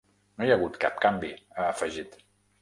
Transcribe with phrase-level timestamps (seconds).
[0.39, 1.29] No hi ha hagut cap canvi,
[1.59, 2.19] ha afegit.